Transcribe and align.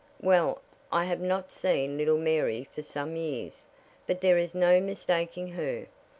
"Well, 0.19 0.63
I 0.91 1.05
have 1.05 1.19
not 1.19 1.51
seen 1.51 1.95
little 1.95 2.17
Mary 2.17 2.67
for 2.73 2.81
some 2.81 3.15
years, 3.15 3.65
but 4.07 4.19
there 4.21 4.39
is 4.39 4.55
no 4.55 4.79
mistaking 4.81 5.49
her. 5.49 5.85